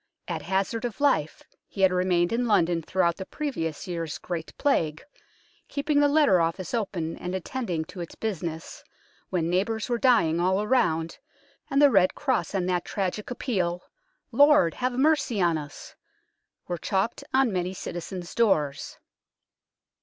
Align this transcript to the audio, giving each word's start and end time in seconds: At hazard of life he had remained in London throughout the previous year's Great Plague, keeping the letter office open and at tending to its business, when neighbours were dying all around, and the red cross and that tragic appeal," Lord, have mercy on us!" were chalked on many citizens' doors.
At 0.27 0.41
hazard 0.41 0.83
of 0.83 0.99
life 0.99 1.43
he 1.67 1.81
had 1.81 1.93
remained 1.93 2.33
in 2.33 2.47
London 2.47 2.81
throughout 2.81 3.17
the 3.17 3.25
previous 3.27 3.87
year's 3.87 4.17
Great 4.17 4.51
Plague, 4.57 5.03
keeping 5.67 5.99
the 5.99 6.07
letter 6.07 6.41
office 6.41 6.73
open 6.73 7.15
and 7.17 7.35
at 7.35 7.45
tending 7.45 7.85
to 7.85 8.01
its 8.01 8.15
business, 8.15 8.83
when 9.29 9.47
neighbours 9.47 9.89
were 9.89 9.99
dying 9.99 10.39
all 10.39 10.59
around, 10.63 11.19
and 11.69 11.79
the 11.79 11.91
red 11.91 12.15
cross 12.15 12.55
and 12.55 12.67
that 12.67 12.83
tragic 12.83 13.29
appeal," 13.29 13.83
Lord, 14.31 14.73
have 14.73 14.93
mercy 14.93 15.39
on 15.39 15.55
us!" 15.55 15.93
were 16.67 16.79
chalked 16.79 17.23
on 17.31 17.53
many 17.53 17.71
citizens' 17.75 18.33
doors. 18.33 18.97